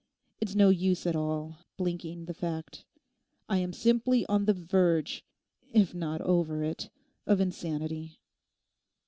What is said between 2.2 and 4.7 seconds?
the fact; I am simply on the